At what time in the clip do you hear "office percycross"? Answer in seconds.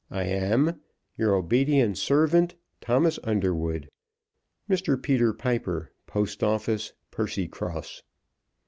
6.43-8.01